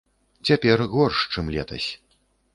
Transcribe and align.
Цяпер 0.47 0.83
горш, 0.95 1.17
чым 1.33 1.53
летась. 1.59 1.89